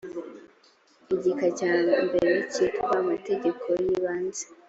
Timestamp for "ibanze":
3.95-4.45